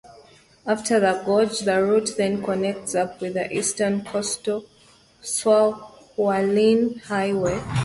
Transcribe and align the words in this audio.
After 0.65 0.99
the 0.99 1.21
gorge 1.23 1.59
the 1.59 1.83
route 1.83 2.15
then 2.17 2.41
connects 2.41 2.95
up 2.95 3.21
with 3.21 3.35
the 3.35 3.55
eastern 3.55 4.03
coastal 4.03 4.65
Su'ao-Hualien 5.21 7.03
Highway. 7.03 7.61